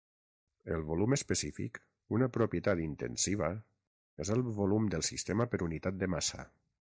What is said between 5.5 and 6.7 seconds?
per unitat de massa.